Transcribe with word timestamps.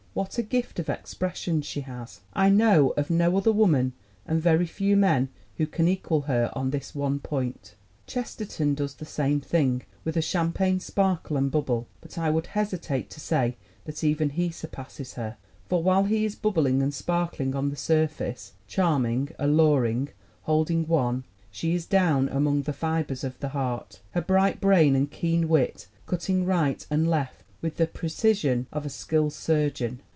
What 0.13 0.37
a 0.37 0.43
gift 0.43 0.77
of 0.77 0.89
expression 0.89 1.61
she 1.61 1.79
has! 1.81 2.19
I 2.33 2.49
know 2.49 2.89
of 2.97 3.09
no 3.09 3.37
other 3.37 3.53
woman 3.53 3.93
and 4.25 4.41
very 4.41 4.65
few 4.65 4.97
men 4.97 5.29
who 5.55 5.65
can 5.65 5.87
equal 5.87 6.23
her 6.23 6.49
on 6.51 6.69
this 6.71 6.93
one 6.93 7.19
point. 7.19 7.75
"Chesterton 8.07 8.75
does 8.75 8.93
the 8.95 9.05
same 9.05 9.39
thing, 9.39 9.83
with 10.03 10.17
a 10.17 10.21
champagne 10.21 10.81
sparkle 10.81 11.37
and 11.37 11.49
bubble, 11.49 11.87
but 12.01 12.17
I 12.17 12.29
would 12.29 12.47
hesitate 12.47 13.09
to 13.11 13.21
say 13.21 13.55
that 13.85 14.03
even 14.03 14.31
he 14.31 14.49
surpasses 14.49 15.13
her, 15.13 15.37
for 15.69 15.81
while 15.81 16.03
he 16.03 16.25
is 16.25 16.35
bubbling 16.35 16.83
and 16.83 16.93
sparkling 16.93 17.55
on 17.55 17.69
the 17.69 17.77
surface, 17.77 18.51
charming, 18.67 19.29
alluring, 19.39 20.09
holding 20.41 20.87
one, 20.87 21.23
she 21.51 21.73
is 21.73 21.85
down 21.85 22.27
among 22.27 22.63
the 22.63 22.73
fibers 22.73 23.23
of 23.23 23.39
the 23.39 23.49
heart, 23.55 24.01
her 24.11 24.21
bright 24.21 24.59
brain 24.59 24.93
and 24.93 25.09
keen 25.09 25.47
wit 25.47 25.87
cutting 26.05 26.45
right 26.45 26.85
and 26.91 27.09
left 27.09 27.37
with 27.61 27.77
the 27.77 27.85
precision 27.85 28.65
of 28.73 28.87
a 28.87 28.89
skilled 28.89 29.31
surgeon. 29.31 30.01